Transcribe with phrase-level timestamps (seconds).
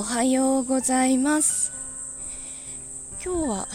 [0.00, 1.72] おはようございます。
[3.22, 3.68] 今日は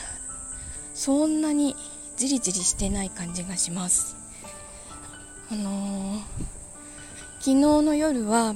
[0.96, 1.76] そんなに
[2.18, 4.16] じりじりしてない感じがします。
[5.52, 6.20] あのー、
[7.38, 8.56] 昨日の夜は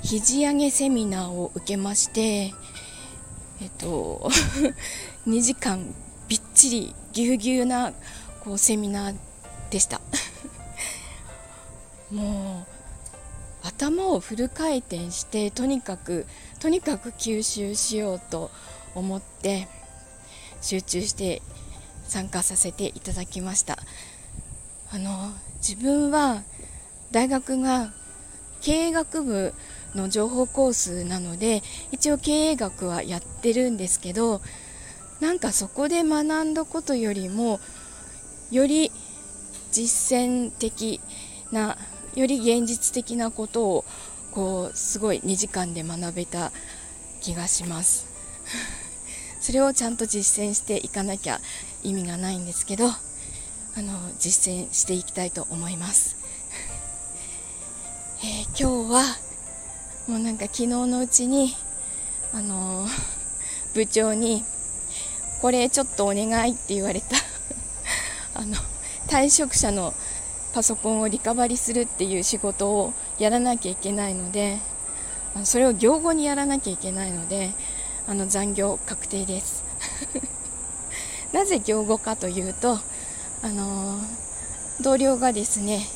[0.00, 2.54] 肘上げセミナーを受けまして
[3.60, 4.30] えっと
[5.28, 5.94] 2時間
[6.28, 7.92] びっちりぎゅうぎゅうな
[8.40, 9.16] こうセミナー
[9.68, 10.00] でした。
[12.10, 12.77] もう
[13.78, 16.26] 頭をフル回転してとにかく
[16.58, 18.50] とにかく吸収しようと
[18.96, 19.68] 思って
[20.60, 21.42] 集中して
[22.08, 23.78] 参加させていただきました。
[24.90, 26.42] あの自分は
[27.12, 27.92] 大学が
[28.62, 29.54] 経営学部
[29.94, 34.40] の情報コースなので一応経営学はやってるんですけど
[35.20, 37.60] なんかそこで学んだことよりも
[38.50, 38.90] より
[39.70, 41.00] 実践的
[41.52, 41.76] な
[42.18, 43.84] より現実的なことを
[44.32, 46.50] こうすごい2時間で学べた
[47.20, 48.06] 気がします。
[49.40, 51.40] それをちゃんと実践していかなきゃ
[51.84, 52.96] 意味がないんですけどあ
[53.76, 56.16] の実践していきたいと思います、
[58.24, 59.16] えー、今日は
[60.08, 61.56] もうなんか昨日のうちに
[62.32, 62.88] あの
[63.74, 64.44] 部長に
[65.40, 67.16] これちょっとお願いって言われた。
[68.34, 68.56] あの
[69.06, 69.94] 退職者の
[70.52, 74.58] パソコンをリカバリするっていう仕事をやらなきゃいけないので
[75.44, 77.50] それを業後にやらなきゃいけないので
[78.06, 79.64] あの残業確定です。
[81.32, 82.78] なぜ業後かというと
[83.42, 84.00] あの
[84.80, 85.86] 同僚がですね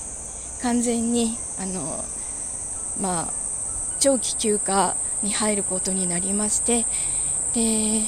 [0.60, 2.04] 完全にあの
[3.00, 3.32] まあ
[3.98, 6.84] 長期休暇に入ることになりまして
[7.54, 8.02] で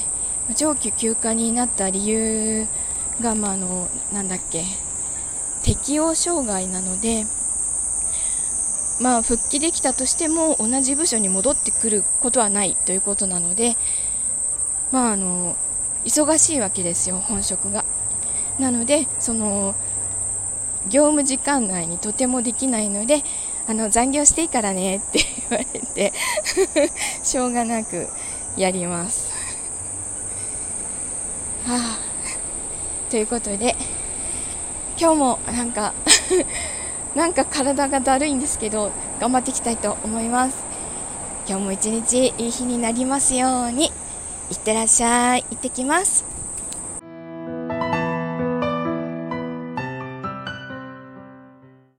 [0.56, 2.66] 長期休暇になった理由
[3.20, 4.64] が、まあ、あのなんだっけ
[5.64, 7.24] 適応障害なので、
[9.00, 13.76] まあ、復帰できたとしても同じ部署に戻ってくることはないということなので、
[14.92, 15.56] まあ、あの
[16.04, 17.84] 忙しいわけですよ、本職が。
[18.58, 19.74] なのでその
[20.88, 23.22] 業務時間内にとてもできないので
[23.66, 25.18] あの残業していいからねって
[25.50, 26.12] 言われて
[27.24, 28.06] しょうがなく
[28.56, 29.32] やります。
[31.66, 31.98] はあ、
[33.10, 33.74] ということで
[34.98, 35.92] 今日もなんか
[37.14, 38.90] なんか体がだるいんですけど
[39.20, 40.56] 頑張っていきたいと思います。
[41.46, 43.92] 今日も一日いい日になりますように
[44.50, 45.44] いってらっしゃい。
[45.50, 46.33] 行ってきます。